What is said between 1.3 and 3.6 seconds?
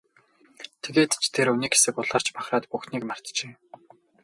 тэр үү, нэг хэсэг улайрч махраад бүхнийг мартжээ.